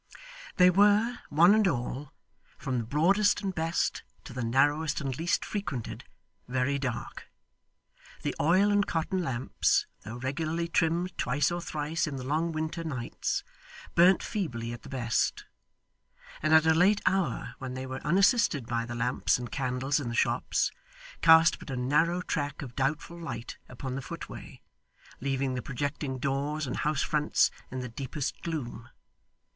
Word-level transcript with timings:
They 0.57 0.71
were, 0.71 1.19
one 1.29 1.53
and 1.53 1.67
all, 1.67 2.11
from 2.57 2.79
the 2.79 2.83
broadest 2.85 3.41
and 3.43 3.53
best 3.53 4.01
to 4.23 4.33
the 4.33 4.43
narrowest 4.43 4.99
and 4.99 5.15
least 5.15 5.45
frequented, 5.45 6.05
very 6.47 6.79
dark. 6.79 7.27
The 8.23 8.33
oil 8.41 8.71
and 8.71 8.87
cotton 8.87 9.21
lamps, 9.23 9.85
though 10.03 10.15
regularly 10.17 10.67
trimmed 10.67 11.15
twice 11.19 11.51
or 11.51 11.61
thrice 11.61 12.07
in 12.07 12.15
the 12.15 12.23
long 12.23 12.51
winter 12.51 12.83
nights, 12.83 13.43
burnt 13.93 14.23
feebly 14.23 14.73
at 14.73 14.81
the 14.81 14.89
best; 14.89 15.45
and 16.41 16.51
at 16.51 16.65
a 16.65 16.73
late 16.73 17.01
hour, 17.05 17.53
when 17.59 17.75
they 17.75 17.85
were 17.85 18.01
unassisted 18.03 18.65
by 18.65 18.87
the 18.87 18.95
lamps 18.95 19.37
and 19.37 19.51
candles 19.51 19.99
in 19.99 20.09
the 20.09 20.15
shops, 20.15 20.71
cast 21.21 21.59
but 21.59 21.69
a 21.69 21.77
narrow 21.77 22.23
track 22.23 22.63
of 22.63 22.75
doubtful 22.75 23.21
light 23.21 23.59
upon 23.69 23.93
the 23.93 24.01
footway, 24.01 24.63
leaving 25.19 25.53
the 25.53 25.61
projecting 25.61 26.17
doors 26.17 26.65
and 26.65 26.77
house 26.77 27.03
fronts 27.03 27.51
in 27.69 27.81
the 27.81 27.87
deepest 27.89 28.41
gloom. 28.41 28.89